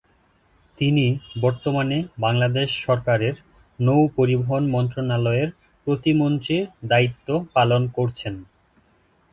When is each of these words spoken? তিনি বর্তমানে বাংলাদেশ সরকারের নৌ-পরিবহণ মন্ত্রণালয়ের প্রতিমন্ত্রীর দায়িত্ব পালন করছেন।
তিনি 0.77 1.05
বর্তমানে 1.41 1.97
বাংলাদেশ 2.17 2.69
সরকারের 2.85 3.35
নৌ-পরিবহণ 3.79 4.63
মন্ত্রণালয়ের 4.67 5.49
প্রতিমন্ত্রীর 5.87 6.63
দায়িত্ব 6.85 7.27
পালন 7.55 7.81
করছেন। 7.97 8.35